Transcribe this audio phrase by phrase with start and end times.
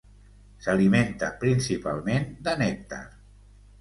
[0.67, 3.03] S'alimenta principalment de nèctar.